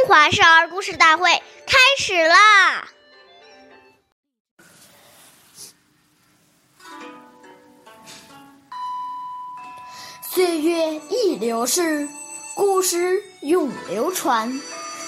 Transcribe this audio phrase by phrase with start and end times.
[0.00, 1.30] 中华少儿故事大会
[1.66, 2.88] 开始啦！
[10.22, 12.08] 岁月易流逝，
[12.56, 14.58] 故事永流传。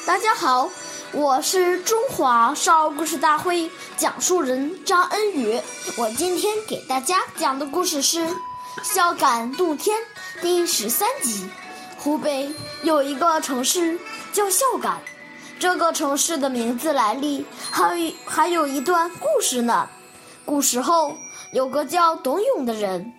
[0.06, 0.68] 大家好，
[1.12, 5.58] 我是中华少儿故事大会讲述人张恩宇。
[5.96, 8.26] 我今天给大家讲的故事是
[8.82, 9.98] 《孝感动天》
[10.42, 11.48] 第十三集。
[11.96, 12.52] 湖北
[12.82, 13.96] 有一个城市
[14.32, 14.98] 叫孝感，
[15.58, 19.88] 这个城市的名字来历还有还有一段故事呢。
[20.44, 21.16] 古时候
[21.52, 23.12] 有个叫董永的人，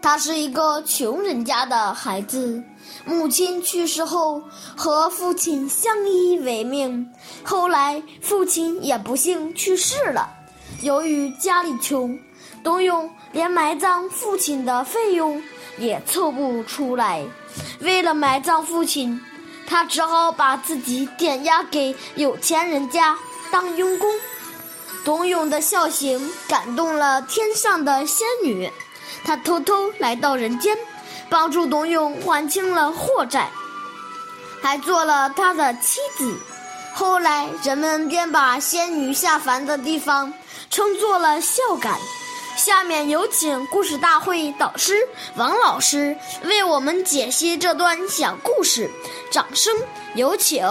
[0.00, 2.64] 他是一个穷人家的孩子，
[3.04, 4.42] 母亲去世后
[4.76, 7.08] 和父亲相依为命。
[7.44, 10.28] 后来父亲也不幸去世了，
[10.80, 12.18] 由于家里穷，
[12.64, 15.42] 董永连埋葬父亲的费用
[15.78, 17.22] 也凑不出来。
[17.80, 19.20] 为了埋葬父亲，
[19.72, 23.16] 他只好把自己点押给有钱人家
[23.50, 24.12] 当佣工。
[25.02, 28.70] 董永的孝行感动了天上的仙女，
[29.24, 30.76] 她偷偷来到人间，
[31.30, 33.48] 帮助董永还清了货债，
[34.60, 36.38] 还做了他的妻子。
[36.92, 40.34] 后来人们便把仙女下凡的地方
[40.68, 41.98] 称作了孝感。
[42.64, 44.94] 下面有请故事大会导师
[45.34, 48.88] 王老师为我们解析这段小故事，
[49.32, 49.74] 掌声
[50.14, 50.64] 有请。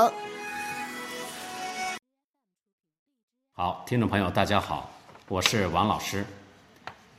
[3.52, 4.90] 好，听众朋友，大家好，
[5.28, 6.26] 我是王老师。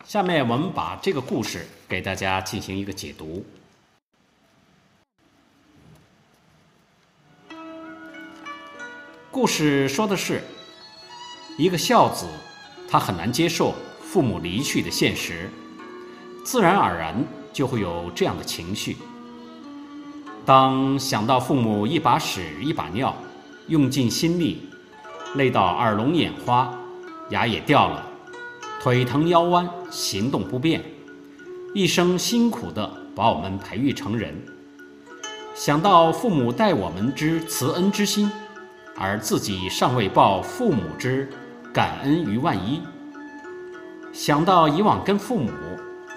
[0.06, 3.44] 下面我们把这个故事给大家进行一个解读。
[9.30, 10.42] 故事说的是
[11.58, 12.26] 一个孝子，
[12.90, 13.74] 他很难接受。
[14.12, 15.48] 父母离去的现实，
[16.44, 17.14] 自然而然
[17.50, 18.98] 就会有这样的情绪。
[20.44, 23.16] 当想到父母一把屎一把尿，
[23.68, 24.68] 用尽心力，
[25.36, 26.78] 累到耳聋眼花，
[27.30, 28.06] 牙也掉了，
[28.82, 30.82] 腿疼腰弯，行动不便，
[31.72, 32.86] 一生辛苦地
[33.16, 34.34] 把我们培育成人。
[35.54, 38.30] 想到父母待我们之慈恩之心，
[38.94, 41.30] 而自己尚未报父母之
[41.72, 42.82] 感恩于万一。
[44.12, 45.50] 想到以往跟父母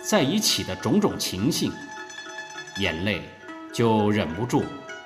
[0.04, 1.72] 在一起的种种情形，
[2.78, 3.22] 眼泪
[3.74, 4.64] 就忍不住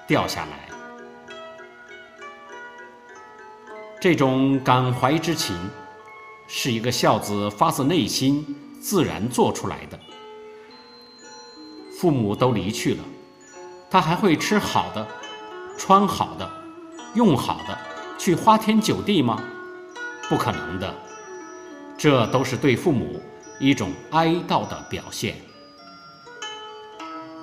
[0.08, 0.68] 掉下来。
[4.02, 5.56] 这种感怀之情，
[6.48, 8.44] 是一个孝子发自内心
[8.82, 10.00] 自然做出来的。
[12.00, 13.04] 父母都离去了，
[13.90, 15.06] 他还会吃好的、
[15.78, 16.50] 穿好的、
[17.14, 17.78] 用好的，
[18.18, 19.44] 去花天酒地吗？
[20.28, 20.96] 不可能的。
[22.00, 23.22] 这都是对父母
[23.60, 25.36] 一种哀悼的表现。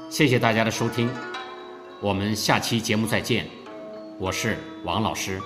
[0.08, 1.10] 谢谢大家的收听，
[2.00, 3.46] 我们下期节目再见，
[4.18, 5.38] 我是王老师。